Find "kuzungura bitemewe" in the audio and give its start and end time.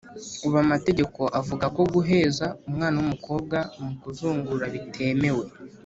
4.01-5.45